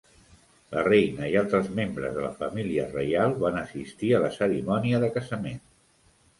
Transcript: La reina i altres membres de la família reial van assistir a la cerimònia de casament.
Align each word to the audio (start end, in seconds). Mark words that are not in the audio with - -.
La 0.77 0.81
reina 0.87 1.29
i 1.33 1.37
altres 1.41 1.69
membres 1.81 2.15
de 2.15 2.25
la 2.25 2.33
família 2.41 2.87
reial 2.95 3.37
van 3.45 3.63
assistir 3.63 4.13
a 4.21 4.25
la 4.27 4.33
cerimònia 4.41 5.07
de 5.07 5.15
casament. 5.21 5.65